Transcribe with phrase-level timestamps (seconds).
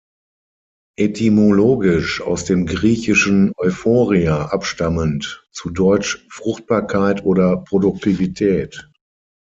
[0.97, 8.89] Etymologisch aus dem "Griechischen „euphoria“" abstammend, zu Deutsch „Fruchtbarkeit“ oder „Produktivität“.